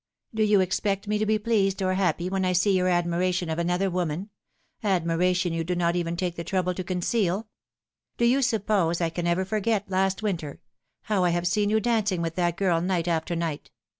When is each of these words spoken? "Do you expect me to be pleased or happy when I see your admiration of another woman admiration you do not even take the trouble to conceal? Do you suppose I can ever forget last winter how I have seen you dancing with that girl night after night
"Do 0.33 0.41
you 0.41 0.61
expect 0.61 1.07
me 1.07 1.19
to 1.19 1.27
be 1.27 1.37
pleased 1.37 1.79
or 1.83 1.93
happy 1.93 2.27
when 2.27 2.43
I 2.43 2.53
see 2.53 2.75
your 2.75 2.87
admiration 2.87 3.51
of 3.51 3.59
another 3.59 3.87
woman 3.91 4.31
admiration 4.83 5.53
you 5.53 5.63
do 5.63 5.75
not 5.75 5.95
even 5.95 6.17
take 6.17 6.35
the 6.37 6.43
trouble 6.43 6.73
to 6.73 6.83
conceal? 6.83 7.47
Do 8.17 8.25
you 8.25 8.41
suppose 8.41 8.99
I 8.99 9.11
can 9.11 9.27
ever 9.27 9.45
forget 9.45 9.91
last 9.91 10.23
winter 10.23 10.59
how 11.03 11.23
I 11.23 11.29
have 11.29 11.45
seen 11.45 11.69
you 11.69 11.79
dancing 11.79 12.23
with 12.23 12.33
that 12.33 12.57
girl 12.57 12.81
night 12.81 13.07
after 13.07 13.35
night 13.35 13.69